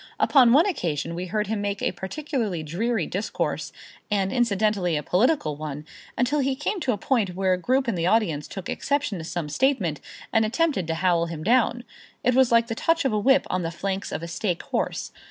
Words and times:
Upon 0.19 0.51
one 0.51 0.65
occasion 0.65 1.13
we 1.13 1.27
heard 1.27 1.45
him 1.45 1.61
make 1.61 1.79
a 1.79 1.91
particularly 1.91 2.63
dreary 2.63 3.05
discourse, 3.05 3.71
and 4.09 4.33
incidentally 4.33 4.97
a 4.97 5.03
political 5.03 5.55
one, 5.55 5.85
until 6.17 6.39
he 6.39 6.55
came 6.55 6.79
to 6.79 6.91
a 6.91 6.97
point 6.97 7.35
where 7.35 7.53
a 7.53 7.57
group 7.59 7.87
in 7.87 7.93
the 7.93 8.07
audience 8.07 8.47
took 8.47 8.67
exception 8.67 9.19
to 9.19 9.23
some 9.23 9.47
statement 9.47 10.01
and 10.33 10.43
attempted 10.43 10.87
to 10.87 10.95
howl 10.95 11.27
him 11.27 11.43
down. 11.43 11.83
It 12.23 12.33
was 12.33 12.51
like 12.51 12.65
the 12.65 12.73
touch 12.73 13.05
of 13.05 13.13
a 13.13 13.19
whip 13.19 13.45
on 13.51 13.61
the 13.61 13.69
flanks 13.69 14.11
of 14.11 14.23
a 14.23 14.27
stake 14.27 14.63
horse. 14.63 15.11